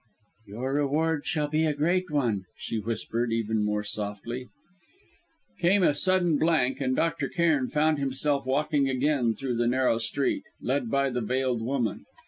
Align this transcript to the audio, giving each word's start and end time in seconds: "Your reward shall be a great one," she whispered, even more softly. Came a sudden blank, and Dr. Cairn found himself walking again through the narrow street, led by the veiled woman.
"Your 0.47 0.73
reward 0.73 1.27
shall 1.27 1.47
be 1.47 1.63
a 1.67 1.75
great 1.75 2.09
one," 2.09 2.45
she 2.57 2.79
whispered, 2.79 3.31
even 3.31 3.63
more 3.63 3.83
softly. 3.83 4.47
Came 5.59 5.83
a 5.83 5.93
sudden 5.93 6.39
blank, 6.39 6.81
and 6.81 6.95
Dr. 6.95 7.29
Cairn 7.29 7.69
found 7.69 7.99
himself 7.99 8.47
walking 8.47 8.89
again 8.89 9.35
through 9.35 9.57
the 9.57 9.67
narrow 9.67 9.99
street, 9.99 10.45
led 10.59 10.89
by 10.89 11.11
the 11.11 11.21
veiled 11.21 11.61
woman. 11.61 12.05